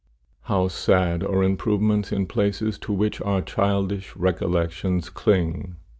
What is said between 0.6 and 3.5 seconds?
sad are improvements in places to which our